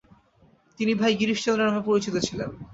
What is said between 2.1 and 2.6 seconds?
ছিলেন।